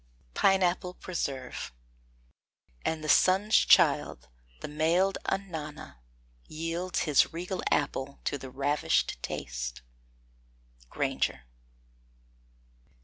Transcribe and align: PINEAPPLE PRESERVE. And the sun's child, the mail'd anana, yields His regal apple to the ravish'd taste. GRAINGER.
PINEAPPLE 0.33 0.95
PRESERVE. 0.95 1.71
And 2.83 3.03
the 3.03 3.07
sun's 3.07 3.55
child, 3.55 4.29
the 4.61 4.67
mail'd 4.67 5.19
anana, 5.25 5.97
yields 6.47 7.01
His 7.01 7.31
regal 7.31 7.61
apple 7.69 8.19
to 8.23 8.39
the 8.39 8.49
ravish'd 8.49 9.21
taste. 9.21 9.83
GRAINGER. 10.89 11.43